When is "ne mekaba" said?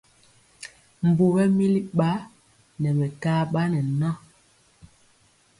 2.79-3.61